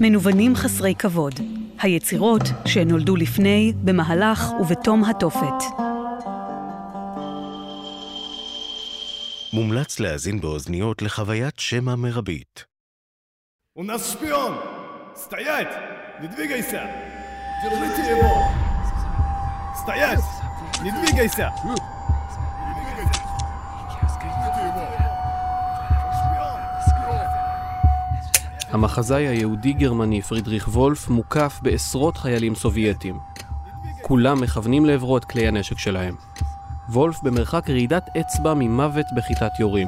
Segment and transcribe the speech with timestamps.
[0.00, 1.34] מנוונים חסרי כבוד,
[1.80, 5.64] היצירות שנולדו לפני, במהלך ובתום התופת.
[9.52, 12.64] מומלץ להאזין באוזניות לחוויית שמע מרבית.
[13.78, 14.52] У нас шпион!
[15.14, 15.72] Стоять!
[16.20, 16.82] Не двигайся!
[17.62, 18.34] Держите его!
[19.82, 20.26] Стоять!
[20.82, 21.48] Не двигайся!
[28.73, 33.19] המחזאי היהודי-גרמני פרידריך וולף מוקף בעשרות חיילים סובייטים.
[34.01, 36.15] כולם מכוונים לעברו את כלי הנשק שלהם.
[36.89, 39.87] וולף במרחק רעידת אצבע ממוות בכיתת יורים.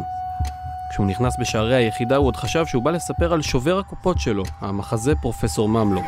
[0.92, 5.16] כשהוא נכנס בשערי היחידה הוא עוד חשב שהוא בא לספר על שובר הקופות שלו, המחזה
[5.16, 6.06] פרופסור ממלוק.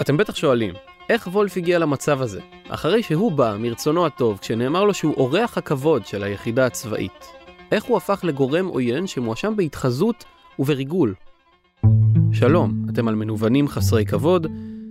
[0.00, 0.74] אתם בטח שואלים,
[1.10, 2.40] איך וולף הגיע למצב הזה?
[2.68, 7.35] אחרי שהוא בא מרצונו הטוב כשנאמר לו שהוא אורח הכבוד של היחידה הצבאית.
[7.72, 10.24] איך הוא הפך לגורם עוין שמואשם בהתחזות
[10.58, 11.14] ובריגול?
[12.32, 14.46] שלום, אתם על מנוונים חסרי כבוד,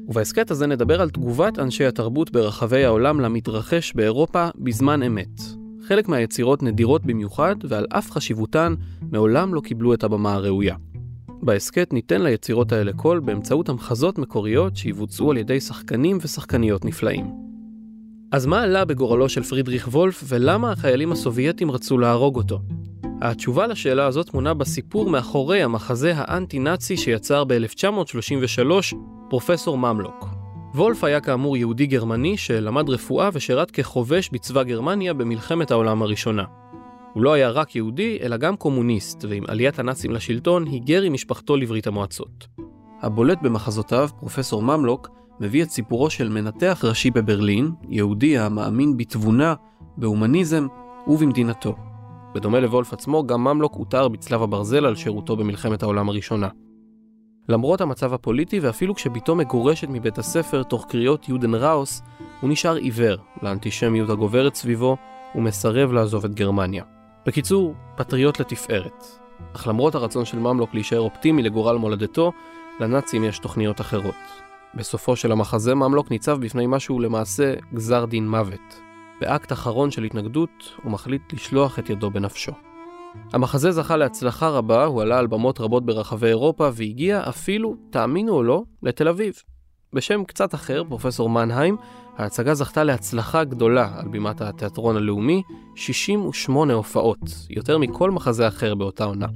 [0.07, 5.41] ובהסכת הזה נדבר על תגובת אנשי התרבות ברחבי העולם למתרחש באירופה בזמן אמת.
[5.87, 8.73] חלק מהיצירות נדירות במיוחד, ועל אף חשיבותן,
[9.11, 10.75] מעולם לא קיבלו את הבמה הראויה.
[11.41, 17.44] בהסכת ניתן ליצירות האלה קול באמצעות המחזות מקוריות שיבוצעו על ידי שחקנים ושחקניות נפלאים.
[18.31, 22.59] אז מה עלה בגורלו של פרידריך וולף ולמה החיילים הסובייטים רצו להרוג אותו?
[23.21, 28.95] התשובה לשאלה הזאת תמונה בסיפור מאחורי המחזה האנטי-נאצי שיצר ב-1933
[29.29, 30.25] פרופסור ממלוק.
[30.75, 36.43] וולף היה כאמור יהודי גרמני שלמד רפואה ושירת כחובש בצבא גרמניה במלחמת העולם הראשונה.
[37.13, 41.57] הוא לא היה רק יהודי, אלא גם קומוניסט, ועם עליית הנאצים לשלטון היגר עם משפחתו
[41.57, 42.47] לברית המועצות.
[43.01, 45.09] הבולט במחזותיו, פרופסור ממלוק,
[45.39, 49.53] מביא את סיפורו של מנתח ראשי בברלין, יהודי המאמין בתבונה,
[49.97, 50.67] בהומניזם
[51.07, 51.75] ובמדינתו.
[52.35, 56.47] בדומה לוולף עצמו, גם ממלוק הותר בצלב הברזל על שירותו במלחמת העולם הראשונה.
[57.49, 62.01] למרות המצב הפוליטי, ואפילו כשבתו מגורשת מבית הספר תוך קריאות יודן ראוס,
[62.41, 64.97] הוא נשאר עיוור לאנטישמיות הגוברת סביבו,
[65.35, 66.83] ומסרב לעזוב את גרמניה.
[67.25, 69.05] בקיצור, פטריוט לתפארת.
[69.55, 72.31] אך למרות הרצון של ממלוק להישאר אופטימי לגורל מולדתו,
[72.79, 74.44] לנאצים יש תוכניות אחרות.
[74.75, 78.81] בסופו של המחזה ממלוק ניצב בפני משהו למעשה גזר דין מוות.
[79.21, 82.51] באקט אחרון של התנגדות, הוא מחליט לשלוח את ידו בנפשו.
[83.33, 88.43] המחזה זכה להצלחה רבה, הוא עלה על במות רבות ברחבי אירופה והגיע אפילו, תאמינו או
[88.43, 89.33] לא, לתל אביב.
[89.93, 91.77] בשם קצת אחר, פרופסור מנהיים,
[92.17, 95.43] ההצגה זכתה להצלחה גדולה על בימת התיאטרון הלאומי,
[95.75, 97.19] 68 הופעות,
[97.49, 99.27] יותר מכל מחזה אחר באותה עונה.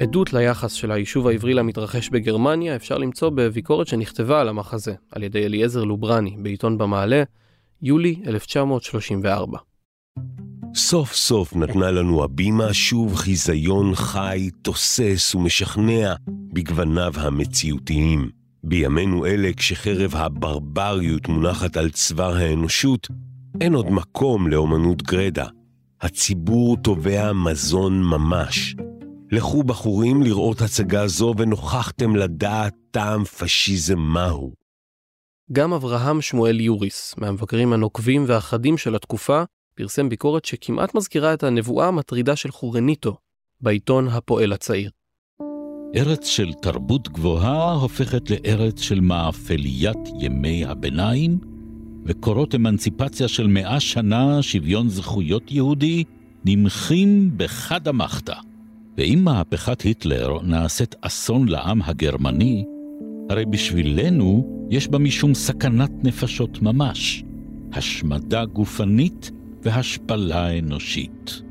[0.00, 5.44] עדות ליחס של היישוב העברי למתרחש בגרמניה אפשר למצוא בביקורת שנכתבה על המחזה, על ידי
[5.44, 7.22] אליעזר לוברני, בעיתון במעלה,
[7.82, 9.58] יולי 1934.
[10.74, 16.14] סוף סוף נתנה לנו הבימה שוב חיזיון חי, תוסס ומשכנע
[16.52, 18.30] בגווניו המציאותיים.
[18.64, 23.08] בימינו אלה, כשחרב הברבריות מונחת על צוואר האנושות,
[23.60, 25.46] אין עוד מקום לאומנות גרדה.
[26.00, 28.74] הציבור תובע מזון ממש.
[29.32, 34.52] לכו בחורים לראות הצגה זו ונוכחתם לדעת טעם פשיזם מהו.
[35.52, 39.42] גם אברהם שמואל יוריס, מהמבקרים הנוקבים והחדים של התקופה,
[39.74, 43.16] פרסם ביקורת שכמעט מזכירה את הנבואה המטרידה של חורניטו,
[43.60, 44.90] בעיתון הפועל הצעיר.
[45.96, 51.38] ארץ של תרבות גבוהה הופכת לארץ של מאפליית ימי הביניים,
[52.04, 56.04] וקורות אמנציפציה של מאה שנה, שוויון זכויות יהודי,
[56.44, 58.49] נמחים בחד המחתא.
[59.00, 62.64] ואם מהפכת היטלר נעשית אסון לעם הגרמני,
[63.30, 67.24] הרי בשבילנו יש בה משום סכנת נפשות ממש,
[67.72, 69.30] השמדה גופנית
[69.62, 71.42] והשפלה אנושית.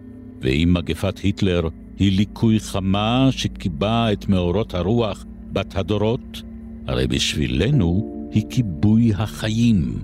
[0.41, 1.67] ואם מגפת היטלר
[1.99, 6.41] היא ליקוי חמה שקיבע את מאורות הרוח בת הדורות,
[6.87, 9.99] הרי בשבילנו היא כיבוי החיים.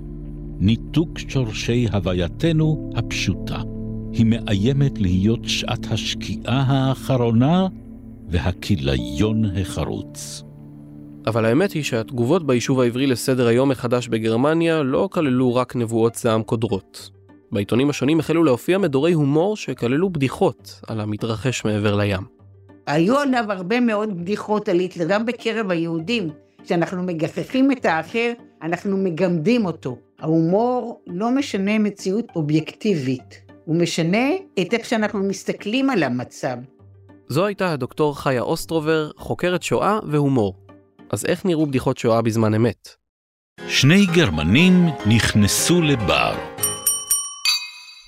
[0.60, 3.75] ניתוק שורשי הווייתנו הפשוטה.
[4.16, 7.68] היא מאיימת להיות שעת השקיעה האחרונה
[8.30, 10.44] והכיליון החרוץ.
[11.28, 16.44] אבל האמת היא שהתגובות ביישוב העברי לסדר היום מחדש בגרמניה לא כללו רק נבואות זעם
[16.44, 17.10] קודרות.
[17.52, 22.22] בעיתונים השונים החלו להופיע מדורי הומור שכללו בדיחות על המתרחש מעבר לים.
[22.88, 26.30] היו עליו הרבה מאוד בדיחות על היטלר, גם בקרב היהודים.
[26.64, 28.32] כשאנחנו מגחכים את האחר,
[28.62, 29.98] אנחנו מגמדים אותו.
[30.20, 34.28] ההומור לא משנה מציאות אובייקטיבית, הוא משנה
[34.62, 36.58] את איך שאנחנו מסתכלים על המצב.
[37.28, 40.56] זו הייתה הדוקטור חיה אוסטרובר, חוקרת שואה והומור.
[41.10, 42.90] אז איך נראו בדיחות שואה בזמן אמת?
[43.68, 44.74] שני גרמנים
[45.10, 46.36] נכנסו לבר.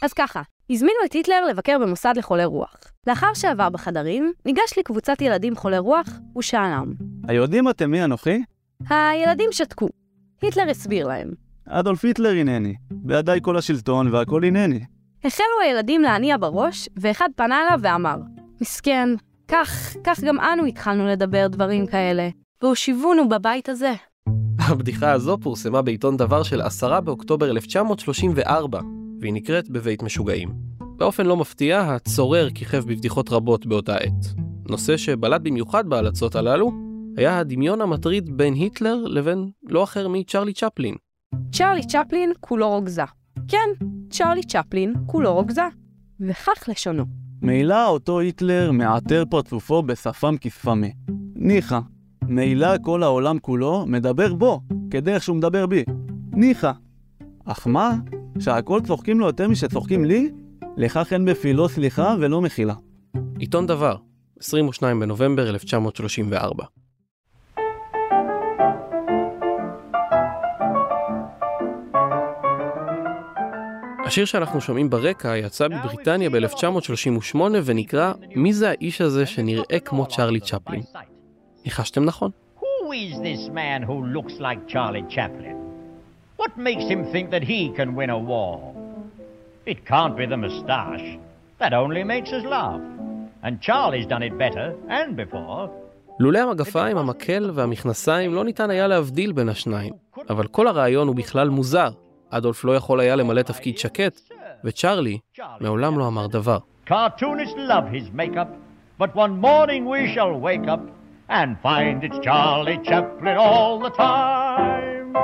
[0.03, 2.75] אז ככה, הזמינו את היטלר לבקר במוסד לחולי רוח.
[3.07, 6.07] לאחר שעבר בחדרים, ניגש לקבוצת ילדים חולי רוח
[6.37, 6.93] ושאלם.
[7.27, 8.43] היודעים אתם מי אנוכי?
[8.89, 9.89] הילדים שתקו.
[10.41, 11.31] היטלר הסביר להם.
[11.67, 14.79] אדולף היטלר הנני, בידיי כל השלטון והכל הנני.
[15.23, 18.17] החלו הילדים להניע בראש, ואחד פנה אליו ואמר,
[18.61, 19.09] מסכן,
[19.47, 22.29] כך, כך גם אנו התחלנו לדבר דברים כאלה,
[22.61, 23.93] והושיבונו בבית הזה.
[24.59, 28.79] הבדיחה הזו פורסמה בעיתון דבר של 10 באוקטובר 1934,
[29.21, 30.49] והיא נקראת בבית משוגעים.
[30.79, 34.25] באופן לא מפתיע, הצורר כיכב בבדיחות רבות באותה עת.
[34.69, 36.71] נושא שבלט במיוחד בהלצות הללו,
[37.17, 40.95] היה הדמיון המטריד בין היטלר לבין לא אחר מצ'רלי צ'פלין.
[41.51, 43.03] צ'רלי צ'פלין כולו רוגזה.
[43.47, 45.67] כן, צ'רלי צ'פלין כולו רוגזה.
[46.19, 47.05] וכך לשונו.
[47.41, 50.93] מעילה אותו היטלר מעטר פרצופו בשפם כשפמי.
[51.35, 51.79] ניחא,
[52.21, 54.61] מעילה כל העולם כולו מדבר בו,
[54.91, 55.83] כדרך שהוא מדבר בי.
[56.31, 56.71] ניחא.
[57.45, 57.95] אך מה?
[58.39, 60.31] שהכל צוחקים לו יותר משצוחקים לי?
[60.77, 62.73] לכך אין בפילו סליחה ולא מחילה.
[63.39, 63.95] עיתון דבר,
[64.39, 66.65] 22 בנובמבר 1934.
[74.07, 80.39] השיר שאנחנו שומעים ברקע יצא בבריטניה ב-1938 ונקרא "מי זה האיש הזה שנראה כמו צ'רלי
[80.39, 80.81] צ'פלין?"
[81.65, 82.31] ניחשתם נכון.
[82.59, 85.57] Who is this man who looks like Charlie Chaplin?
[86.41, 88.57] What makes him think that he can win a war?
[89.71, 91.07] It can't be the moustache.
[91.61, 92.83] That only makes us laugh.
[93.45, 95.69] And Charlie's done it better, and before.
[96.19, 99.93] לולא המגפיים, המקל והמכנסיים לא ניתן היה להבדיל בין השניים.
[100.29, 101.89] אבל כל הרעיון הוא בכלל מוזר.
[102.29, 104.19] אדולף לא יכול היה למלא תפקיד שקט,
[104.63, 105.17] וצ'רלי
[105.61, 106.57] מעולם לא אמר דבר.
[106.89, 108.47] Cartoonists love his makeup,
[109.01, 110.83] but one morning we shall wake up
[111.29, 115.17] and find it's Charlie Chaplin all the time.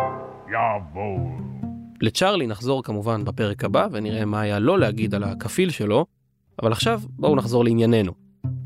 [0.48, 1.44] יבואו.
[2.02, 6.06] לצ'רלי נחזור כמובן בפרק הבא ונראה מה היה לו להגיד על הכפיל שלו,
[6.62, 8.12] אבל עכשיו בואו נחזור לענייננו.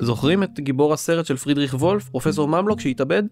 [0.01, 3.23] זוכרים את גיבור הסרט של פרידריך וולף, פרופסור ממלוק שהתאבד?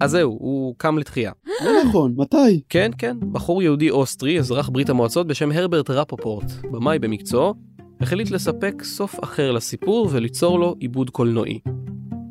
[0.00, 1.32] אז זהו, הוא קם לתחייה.
[1.64, 2.60] לא נכון, מתי?
[2.68, 7.54] כן, כן, בחור יהודי אוסטרי, אזרח ברית המועצות בשם הרברט רפופורט, במאי במקצועו,
[8.00, 11.60] החליט לספק סוף אחר לסיפור וליצור לו עיבוד קולנועי.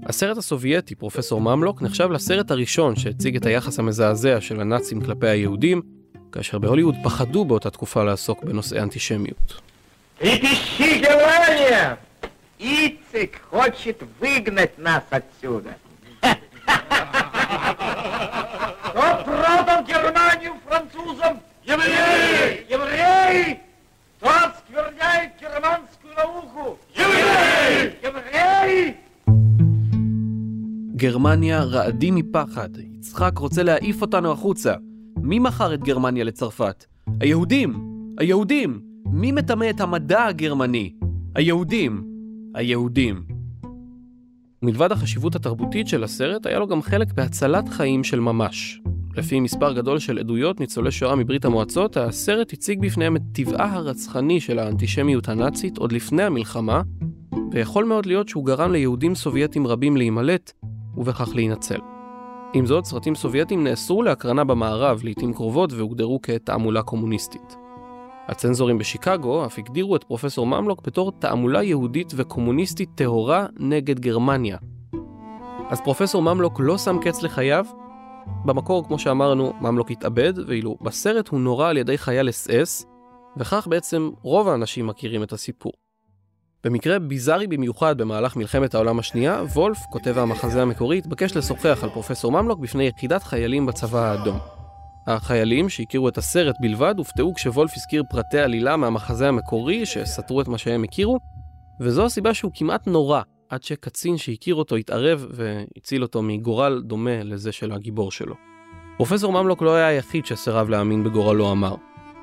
[0.06, 5.82] הסרט הסובייטי, פרופסור ממלוק, נחשב לסרט הראשון שהציג את היחס המזעזע של הנאצים כלפי היהודים,
[6.32, 9.62] כאשר בהוליווד פחדו באותה תקופה לעסוק בנושאי אנטישמיות.
[10.22, 11.98] Ищи желания!
[12.60, 15.76] Ицик хочет выгнать нас отсюда.
[20.46, 21.34] Германию французам?
[21.66, 22.66] Евреи!
[22.70, 23.60] Евреи!
[24.18, 26.78] Кто оскверняет германскую науку?
[26.96, 27.94] Евреи!
[28.04, 28.96] Евреи!
[30.96, 34.74] גרמניה רעדים מפחד, יצחק רוצה להעיף אותנו החוצה.
[35.18, 36.86] מי מכר את גרמניה לצרפת?
[37.20, 37.74] היהודים!
[38.18, 38.82] היהודים!
[39.06, 40.94] מי מטמא את המדע הגרמני?
[41.36, 42.04] היהודים!
[42.56, 43.24] היהודים.
[44.62, 48.82] מלבד החשיבות התרבותית של הסרט, היה לו גם חלק בהצלת חיים של ממש.
[49.17, 54.41] לפי מספר גדול של עדויות ניצולי שואה מברית המועצות, הסרט הציג בפניהם את טבעה הרצחני
[54.41, 56.83] של האנטישמיות הנאצית עוד לפני המלחמה,
[57.53, 60.53] ויכול מאוד להיות שהוא גרם ליהודים סובייטים רבים להימלט,
[60.97, 61.79] ובכך להינצל.
[62.55, 67.57] עם זאת, סרטים סובייטים נאסרו להקרנה במערב לעיתים קרובות והוגדרו כתעמולה קומוניסטית.
[68.29, 74.57] הצנזורים בשיקגו אף הגדירו את פרופסור ממלוק בתור תעמולה יהודית וקומוניסטית טהורה נגד גרמניה.
[75.69, 77.67] אז פרופסור ממלוק לא שם קץ לחייו?
[78.45, 82.87] במקור, כמו שאמרנו, ממלוק התאבד, ואילו בסרט הוא נורה על ידי חייל אס אס,
[83.37, 85.73] וכך בעצם רוב האנשים מכירים את הסיפור.
[86.65, 92.33] במקרה ביזארי במיוחד במהלך מלחמת העולם השנייה, וולף, כותב המחזה המקורי, התבקש לשוחח על פרופסור
[92.33, 94.39] ממלוק בפני יחידת חיילים בצבא האדום.
[95.07, 100.59] החיילים, שהכירו את הסרט בלבד, הופתעו כשוולף הזכיר פרטי עלילה מהמחזה המקורי שסתרו את מה
[100.59, 101.19] שהם הכירו,
[101.81, 107.53] וזו הסיבה שהוא כמעט נורא, עד שקצין שהכיר אותו התערב והציל אותו מגורל דומה לזה
[107.53, 108.35] של הגיבור שלו.
[108.97, 111.75] פרופסור ממלוק לא היה היחיד שסירב להאמין בגורלו אמר.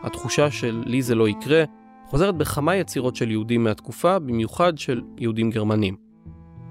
[0.04, 1.64] התחושה של לי זה לא יקרה
[2.06, 5.96] חוזרת בכמה יצירות של יהודים מהתקופה, במיוחד של יהודים גרמנים.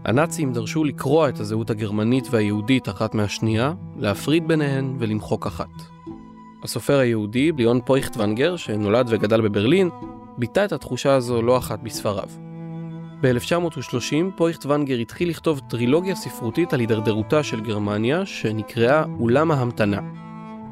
[0.05, 5.71] הנאצים דרשו לקרוע את הזהות הגרמנית והיהודית אחת מהשנייה, להפריד ביניהן ולמחוק אחת.
[6.65, 9.91] הסופר היהודי, ליאון פויכטוונגר, שנולד וגדל בברלין,
[10.39, 12.52] ביטא את התחושה הזו לא אחת בספריו.
[13.23, 20.01] ב-1930 פויכטוונגר התחיל לכתוב טרילוגיה ספרותית על הידרדרותה של גרמניה, שנקראה אולם ההמתנה.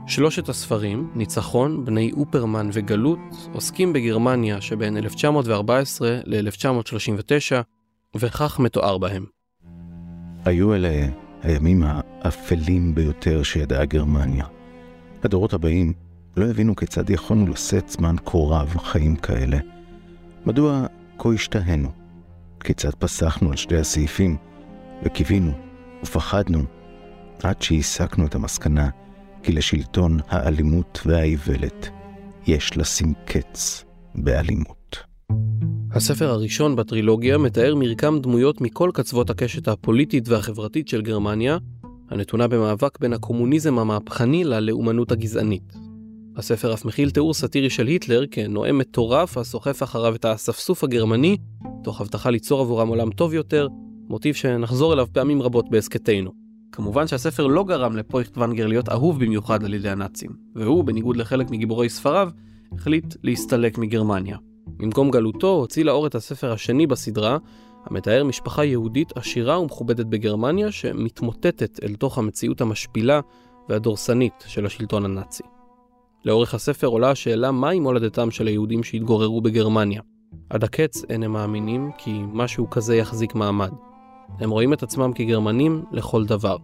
[0.07, 3.19] שלושת הספרים, ניצחון, בני אופרמן וגלות,
[3.53, 7.53] עוסקים בגרמניה שבין 1914 ל-1939,
[8.17, 9.25] וכך מתואר בהם.
[10.45, 11.07] היו אלה
[11.43, 14.45] הימים האפלים ביותר שידעה גרמניה.
[15.25, 15.93] הדורות הבאים
[16.37, 19.59] לא הבינו כיצד יכולנו לשאת זמן כה רב חיים כאלה,
[20.47, 20.87] מדוע
[21.19, 22.00] כה השתהינו?
[22.63, 24.37] כיצד פסחנו על שתי הסעיפים,
[25.03, 25.53] וקיווינו,
[26.03, 26.63] ופחדנו,
[27.43, 28.89] עד שהסקנו את המסקנה
[29.43, 31.89] כי לשלטון האלימות והאיוולת
[32.47, 34.97] יש לשים קץ באלימות.
[35.93, 41.59] הספר הראשון בטרילוגיה מתאר מרקם דמויות מכל קצוות הקשת הפוליטית והחברתית של גרמניה,
[42.11, 45.73] הנתונה במאבק בין הקומוניזם המהפכני ללאומנות הגזענית.
[46.37, 51.37] הספר אף מכיל תיאור סאטירי של היטלר כנואם מטורף הסוחף אחריו את האספסוף הגרמני,
[51.83, 53.69] תוך הבטחה ליצור עבורם עולם טוב יותר,
[54.09, 56.31] מוטיב שנחזור אליו פעמים רבות בהסכתנו.
[56.73, 61.89] כמובן שהספר לא גרם לפויכטוונגר להיות אהוב במיוחד על ידי הנאצים, והוא, בניגוד לחלק מגיבורי
[61.89, 62.31] ספריו,
[62.73, 64.37] החליט להסתלק מגרמניה.
[64.67, 67.39] במקום גלותו הוציא לאור את הספר השני בסדרה,
[67.85, 73.21] המתאר משפחה יהודית עשירה ומכובדת בגרמניה שמתמוטטת אל תוך המציאות המשפילה
[73.69, 75.43] והדורסנית של השלטון הנאצי.
[76.25, 80.03] לאורך הספר עולה השאלה מהי מולדתם של היהודים שהתגוררו בגרמניה.
[80.51, 83.71] עד הקץ אין הם מאמינים כי משהו כזה יחזיק מעמד.
[84.41, 86.57] הם רואים את עצמם כגרמנים לכל דבר.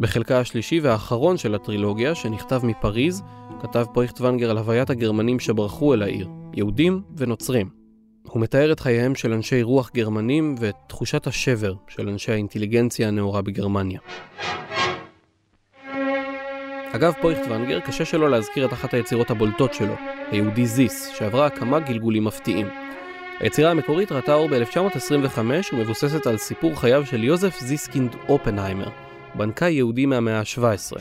[0.00, 3.22] בחלקה השלישי והאחרון של הטרילוגיה, שנכתב מפריז,
[3.62, 7.68] כתב פרויכטוונגר על הוויית הגרמנים שברחו אל העיר, יהודים ונוצרים.
[8.22, 13.42] הוא מתאר את חייהם של אנשי רוח גרמנים ואת תחושת השבר של אנשי האינטליגנציה הנאורה
[13.42, 14.00] בגרמניה.
[16.92, 19.94] אגב פויכטוונגר, קשה שלא להזכיר את אחת היצירות הבולטות שלו,
[20.30, 22.81] היהודי זיס, שעברה כמה גלגולים מפתיעים.
[23.40, 25.38] היצירה המקורית ראתה אור ב-1925
[25.72, 28.88] ומבוססת על סיפור חייו של יוזף זיסקינד אופנהיימר,
[29.34, 30.98] בנקאי יהודי מהמאה ה-17.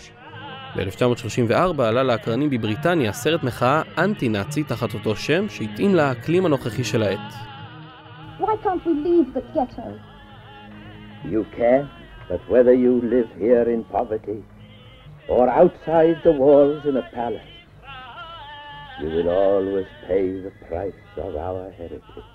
[0.76, 7.34] ב-1934 עלה לאקרנים בבריטניה סרט מחאה אנטי-נאצי תחת אותו שם, שהתאים לאקלים הנוכחי של העת.
[8.40, 9.88] Why can't we leave the ghetto?
[11.34, 11.84] You can,
[12.30, 14.42] but whether you live here in poverty
[15.28, 17.61] or outside the walls in a palace,
[19.00, 22.26] you will always pay the price of our heritage.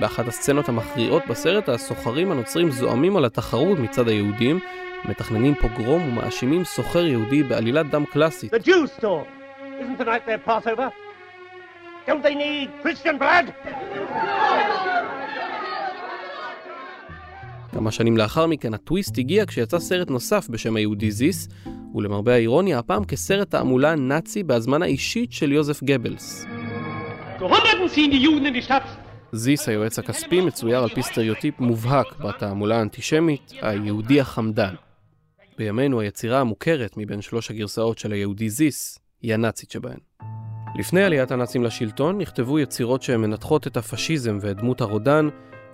[0.00, 4.60] באחת הסצנות המכריעות בסרט, הסוחרים הנוצרים זועמים על התחרות מצד היהודים,
[5.04, 8.54] מתכננים פוגרום ומאשימים סוחר יהודי בעלילת דם קלאסית.
[8.54, 9.26] The Jew store.
[9.80, 10.90] Isn't tonight their Passover?
[12.06, 13.70] Don't they need Christian blood?
[17.72, 21.48] כמה שנים לאחר מכן הטוויסט הגיע כשיצא סרט נוסף בשם היהודי זיס,
[21.94, 26.46] ולמרבה האירוניה הפעם כסרט תעמולה נאצי בהזמנה אישית של יוזף גבלס.
[29.32, 34.74] זיס, היועץ הכספי, מצויר על פי סטריאוטיפ מובהק בתעמולה האנטישמית, היהודי החמדן.
[35.58, 39.98] בימינו היצירה המוכרת מבין שלוש הגרסאות של היהודי זיס, היא הנאצית שבהן.
[40.78, 45.28] לפני עליית הנאצים לשלטון נכתבו יצירות שמנתחות את הפשיזם ואת דמות הרודן,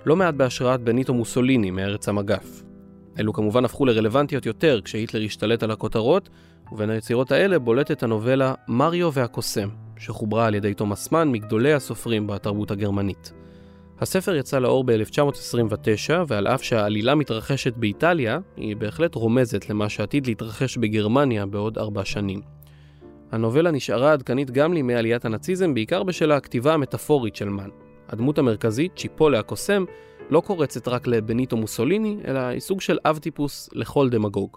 [0.07, 2.72] לא מעט בהשראת בניטו מוסוליני מארץ המגף.
[3.19, 6.29] אלו כמובן הפכו לרלוונטיות יותר כשהיטלר השתלט על הכותרות,
[6.73, 12.71] ובין היצירות האלה בולטת הנובלה "מריו והקוסם", שחוברה על ידי תומאס מן מגדולי הסופרים בתרבות
[12.71, 13.33] הגרמנית.
[14.01, 20.77] הספר יצא לאור ב-1929, ועל אף שהעלילה מתרחשת באיטליה, היא בהחלט רומזת למה שעתיד להתרחש
[20.77, 22.41] בגרמניה בעוד ארבע שנים.
[23.33, 27.69] הנובלה נשארה עדכנית גם לימי עליית הנאציזם, בעיקר בשל הכתיבה המטאפורית של מן.
[28.09, 29.85] הדמות המרכזית, צ'יפולה הקוסם,
[30.33, 34.57] לא קורצת רק לבניטו מוסוליני, אלא היא סוג של אב טיפוס לכל דמגוג.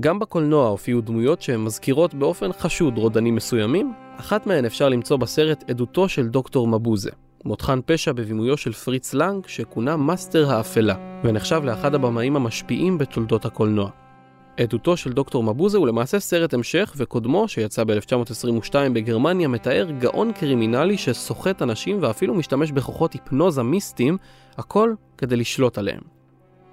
[0.00, 6.08] גם בקולנוע הופיעו דמויות שמזכירות באופן חשוד רודנים מסוימים, אחת מהן אפשר למצוא בסרט עדותו
[6.08, 7.10] של דוקטור מבוזה,
[7.44, 13.90] מותחן פשע בבימויו של פריץ לנג, שכונה מאסטר האפלה, ונחשב לאחד הבמאים המשפיעים בתולדות הקולנוע.
[14.62, 20.98] עדותו של דוקטור מבוזה הוא למעשה סרט המשך, וקודמו, שיצא ב-1922 בגרמניה, מתאר גאון קרימינלי
[20.98, 24.18] שסוחט אנשים ואפילו משתמש בכוחות היפנוזה מיסטיים,
[24.58, 26.00] הכל כדי לשלוט עליהם.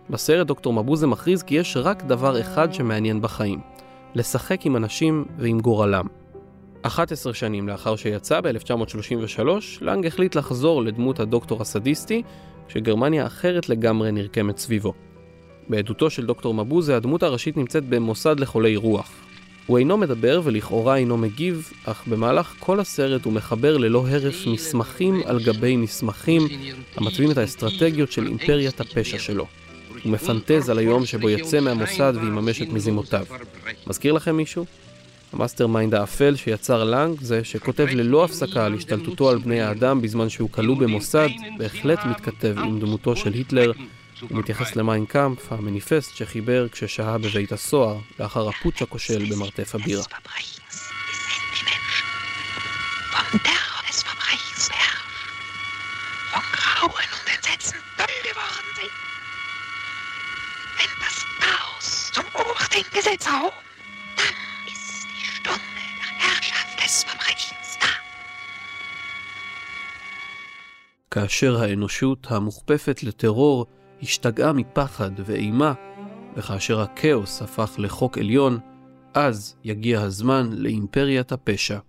[0.09, 3.59] בסרט דוקטור מבוזה מכריז כי יש רק דבר אחד שמעניין בחיים,
[4.15, 6.05] לשחק עם אנשים ועם גורלם.
[6.81, 9.47] 11 שנים לאחר שיצא, ב-1933,
[9.81, 12.23] לנג החליט לחזור לדמות הדוקטור הסדיסטי,
[12.67, 15.06] כשגרמניה אחרת לגמרי נרקמת סביבו.
[15.69, 19.11] בעדותו של דוקטור מבוזה, הדמות הראשית נמצאת במוסד לחולי רוח.
[19.65, 25.21] הוא אינו מדבר ולכאורה אינו מגיב, אך במהלך כל הסרט הוא מחבר ללא הרף מסמכים
[25.25, 26.41] על גבי מסמכים
[26.95, 29.45] המתווים את האסטרטגיות של אימפריית הפשע שלו.
[30.03, 33.25] הוא מפנטז על היום שבו יצא מהמוסד ויממש את מזימותיו.
[33.87, 34.65] מזכיר לכם מישהו?
[35.33, 40.29] ה mastermind האפל שיצר לנג זה שכותב ללא הפסקה על השתלטותו על בני האדם בזמן
[40.29, 43.71] שהוא כלוא במוסד, בהחלט מתכתב עם דמותו של היטלר.
[44.21, 50.03] הוא מתייחס למיינקאמפ, המניפסט שחיבר כששהה בבית הסוהר לאחר הפוטש הכושל במרתף הבירה.
[71.11, 73.65] כאשר האנושות המוכפפת לטרור
[74.01, 75.73] השתגעה מפחד ואימה,
[76.37, 78.57] וכאשר הכאוס הפך לחוק עליון,
[79.13, 81.79] אז יגיע הזמן לאימפריית הפשע.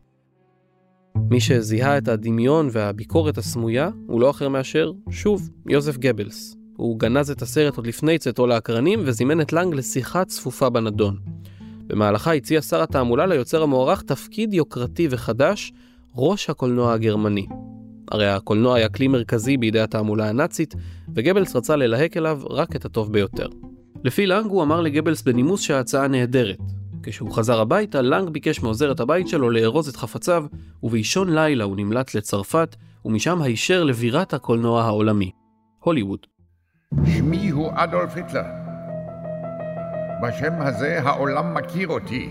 [1.31, 6.57] מי שזיהה את הדמיון והביקורת הסמויה הוא לא אחר מאשר, שוב, יוזף גבלס.
[6.77, 11.17] הוא גנז את הסרט עוד לפני צאתו לאקרנים וזימן את לנג לשיחה צפופה בנדון.
[11.87, 15.73] במהלכה הציע שר התעמולה ליוצר המוערך תפקיד יוקרתי וחדש,
[16.17, 17.47] ראש הקולנוע הגרמני.
[18.11, 20.75] הרי הקולנוע היה כלי מרכזי בידי התעמולה הנאצית,
[21.15, 23.49] וגבלס רצה ללהק אליו רק את הטוב ביותר.
[24.05, 26.59] לפי לנג הוא אמר לגבלס בנימוס שההצעה נהדרת.
[27.03, 30.45] כשהוא חזר הביתה, לנג ביקש מעוזרת הבית שלו לארוז את חפציו,
[30.83, 35.31] ובאישון לילה הוא נמלט לצרפת, ומשם הישר לבירת הקולנוע העולמי,
[35.79, 36.27] הוליווד.
[37.07, 38.43] שמי הוא אדולף היטלר.
[40.23, 42.29] בשם הזה העולם מכיר אותי,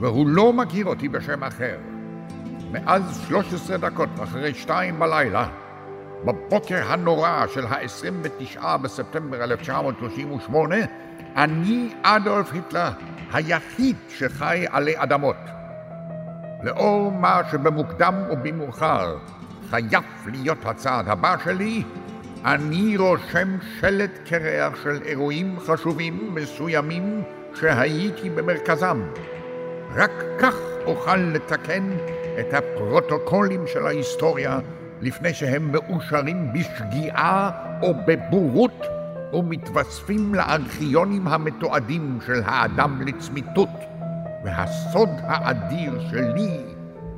[0.00, 1.76] והוא לא מכיר אותי בשם אחר.
[2.72, 5.48] מאז 13 דקות אחרי שתיים בלילה,
[6.24, 10.76] בבוקר הנורא של ה-29 בספטמבר 1938,
[11.36, 12.90] אני אדולף היטלר,
[13.32, 15.36] היחיד שחי עלי אדמות.
[16.62, 19.16] לאור מה שבמוקדם ובמאוחר
[19.70, 21.82] חייב להיות הצעד הבא שלי,
[22.44, 27.22] אני רושם שלט קרח של אירועים חשובים מסוימים
[27.54, 29.02] שהייתי במרכזם.
[29.94, 30.54] רק כך
[30.84, 31.90] אוכל לתקן
[32.40, 34.58] את הפרוטוקולים של ההיסטוריה
[35.02, 37.50] לפני שהם מאושרים בשגיאה
[37.82, 38.86] או בבורות
[39.32, 43.68] ומתווספים לארכיונים המתועדים של האדם לצמיתות.
[44.44, 46.58] והסוד האדיר שלי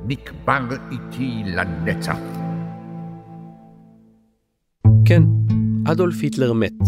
[0.05, 2.17] נקבר איתי לנצח.
[5.05, 5.23] כן,
[5.85, 6.79] אדולף היטלר מת.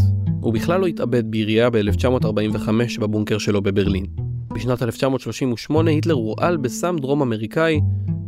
[0.41, 2.69] הוא בכלל לא התאבד בירייה ב-1945
[3.01, 4.05] בבונקר שלו בברלין.
[4.53, 7.81] בשנת 1938 היטלר הורעל בסם דרום אמריקאי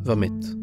[0.05, 0.62] ומת.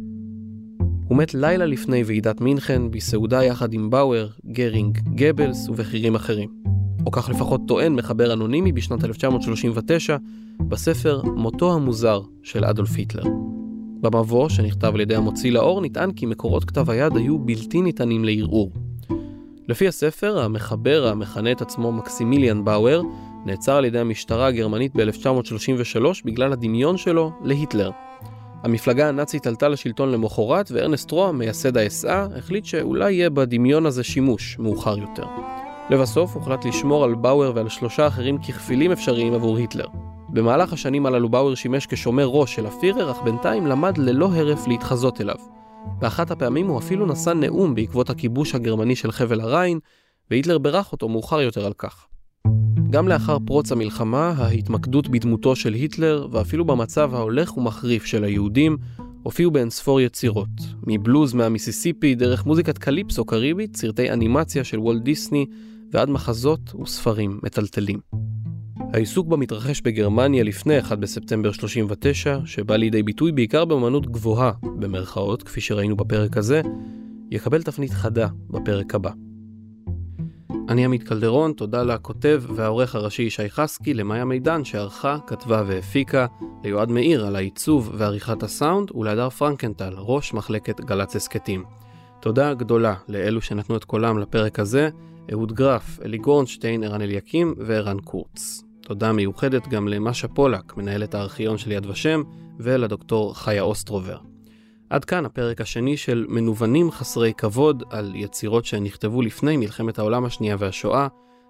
[1.10, 6.48] הוא מת לילה לפני ועידת מינכן בסעודה יחד עם באואר, גרינג, גבלס ובכירים אחרים.
[7.06, 10.16] או כך לפחות טוען מחבר אנונימי בשנת 1939
[10.60, 13.22] בספר "מותו המוזר" של אדולף היטלר.
[14.00, 18.72] במבוא, שנכתב על ידי המוציא לאור, נטען כי מקורות כתב היד היו בלתי ניתנים לערעור.
[19.68, 23.02] לפי הספר, המחבר המכנה את עצמו מקסימיליאן באואר,
[23.46, 27.90] נעצר על ידי המשטרה הגרמנית ב-1933 בגלל הדמיון שלו להיטלר.
[28.62, 34.58] המפלגה הנאצית עלתה לשלטון למחרת, וארנסט רואה, מייסד ה-SA, החליט שאולי יהיה בדמיון הזה שימוש
[34.58, 35.26] מאוחר יותר.
[35.90, 39.86] לבסוף הוחלט לשמור על באואר ועל שלושה אחרים ככפילים אפשריים עבור היטלר.
[40.28, 45.20] במהלך השנים הללו באואר שימש כשומר ראש של הפירר, אך בינתיים למד ללא הרף להתחזות
[45.20, 45.36] אליו.
[45.98, 49.78] באחת הפעמים הוא אפילו נשא נאום בעקבות הכיבוש הגרמני של חבל הריין,
[50.30, 52.06] והיטלר בירך אותו מאוחר יותר על כך.
[52.90, 58.76] גם לאחר פרוץ המלחמה, ההתמקדות בדמותו של היטלר, ואפילו במצב ההולך ומחריף של היהודים,
[59.22, 60.48] הופיעו באינספור יצירות,
[60.86, 65.46] מבלוז מהמיסיסיפי דרך מוזיקת קליפסו קריבית, סרטי אנימציה של וולט דיסני,
[65.92, 68.00] ועד מחזות וספרים מטלטלים.
[68.92, 75.42] העיסוק בה מתרחש בגרמניה לפני 1 בספטמבר 39, שבא לידי ביטוי בעיקר באמנות גבוהה, במרכאות,
[75.42, 76.62] כפי שראינו בפרק הזה,
[77.30, 79.10] יקבל תפנית חדה בפרק הבא.
[80.70, 86.26] אני עמית קלדרון, תודה לכותב והעורך הראשי ישי חסקי, למאיה מידן שערכה, כתבה והפיקה,
[86.64, 91.64] ליועד מאיר על העיצוב ועריכת הסאונד, ולהדר פרנקנטל, ראש מחלקת גל"צ הסכתים.
[92.20, 94.90] תודה גדולה לאלו שנתנו את קולם לפרק הזה,
[95.32, 98.62] אהוד גרף, אלי גורנשטיין, ערן אליקים וערן קורץ.
[98.80, 102.22] תודה מיוחדת גם למשה פולק, מנהלת הארכיון של יד ושם,
[102.58, 104.29] ולדוקטור חיה אוסטרובר.
[104.90, 110.56] עד כאן הפרק השני של מנוונים חסרי כבוד על יצירות שנכתבו לפני מלחמת העולם השנייה
[110.58, 111.08] והשואה.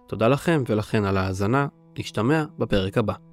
[0.09, 1.66] תודה לכם ולכן על ההאזנה,
[1.98, 3.29] נשתמע בפרק הבא.